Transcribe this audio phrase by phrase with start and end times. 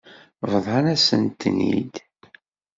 [0.51, 1.95] Bḍan-asent-ten-id.